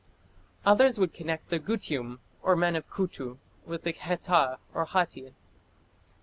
Others 0.65 0.97
would 0.97 1.13
connect 1.13 1.51
the 1.51 1.59
Gutium, 1.59 2.21
or 2.41 2.55
men 2.55 2.75
of 2.75 2.89
Kutu, 2.89 3.37
with 3.67 3.83
the 3.83 3.93
Kheta 3.93 4.57
or 4.73 4.85
Hatti. 4.85 5.35